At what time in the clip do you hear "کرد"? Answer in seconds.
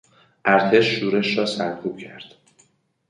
1.97-2.35